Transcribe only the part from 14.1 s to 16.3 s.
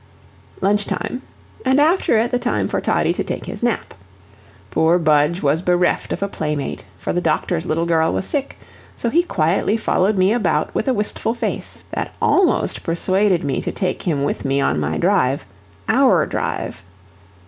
with me on my drive OUR